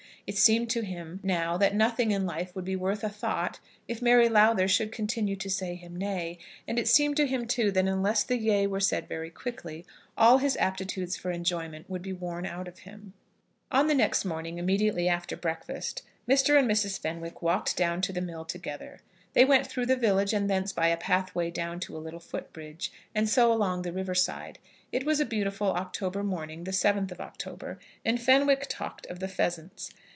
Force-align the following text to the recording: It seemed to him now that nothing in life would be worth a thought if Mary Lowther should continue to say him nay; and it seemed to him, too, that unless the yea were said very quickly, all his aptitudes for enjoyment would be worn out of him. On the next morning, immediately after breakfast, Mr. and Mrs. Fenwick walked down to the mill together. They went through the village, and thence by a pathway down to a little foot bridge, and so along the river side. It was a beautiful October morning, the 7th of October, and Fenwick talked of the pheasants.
It 0.27 0.37
seemed 0.37 0.69
to 0.69 0.81
him 0.83 1.19
now 1.23 1.57
that 1.57 1.75
nothing 1.75 2.11
in 2.11 2.25
life 2.27 2.55
would 2.55 2.63
be 2.63 2.75
worth 2.75 3.03
a 3.03 3.09
thought 3.09 3.59
if 3.89 4.01
Mary 4.03 4.29
Lowther 4.29 4.67
should 4.67 4.91
continue 4.91 5.35
to 5.35 5.49
say 5.49 5.73
him 5.75 5.95
nay; 5.97 6.37
and 6.67 6.77
it 6.79 6.87
seemed 6.87 7.17
to 7.17 7.25
him, 7.27 7.45
too, 7.47 7.69
that 7.71 7.85
unless 7.87 8.23
the 8.23 8.37
yea 8.37 8.65
were 8.67 8.79
said 8.79 9.09
very 9.09 9.29
quickly, 9.31 9.83
all 10.17 10.37
his 10.37 10.55
aptitudes 10.57 11.17
for 11.17 11.31
enjoyment 11.31 11.89
would 11.89 12.01
be 12.03 12.13
worn 12.13 12.45
out 12.45 12.67
of 12.69 12.79
him. 12.79 13.11
On 13.73 13.87
the 13.87 13.95
next 13.95 14.23
morning, 14.23 14.57
immediately 14.57 15.09
after 15.09 15.35
breakfast, 15.35 16.01
Mr. 16.29 16.57
and 16.57 16.69
Mrs. 16.69 16.97
Fenwick 16.99 17.41
walked 17.41 17.75
down 17.75 17.99
to 18.01 18.13
the 18.13 18.21
mill 18.21 18.45
together. 18.45 18.99
They 19.33 19.43
went 19.43 19.65
through 19.67 19.87
the 19.87 19.97
village, 19.97 20.33
and 20.33 20.47
thence 20.49 20.71
by 20.71 20.89
a 20.89 20.97
pathway 20.97 21.49
down 21.49 21.79
to 21.81 21.97
a 21.97 21.97
little 21.97 22.19
foot 22.21 22.53
bridge, 22.53 22.91
and 23.15 23.27
so 23.27 23.51
along 23.51 23.81
the 23.81 23.91
river 23.91 24.15
side. 24.15 24.59
It 24.93 25.03
was 25.03 25.19
a 25.19 25.25
beautiful 25.25 25.71
October 25.73 26.23
morning, 26.23 26.63
the 26.65 26.71
7th 26.71 27.11
of 27.11 27.19
October, 27.19 27.79
and 28.05 28.21
Fenwick 28.21 28.67
talked 28.69 29.05
of 29.07 29.19
the 29.19 29.27
pheasants. 29.27 29.91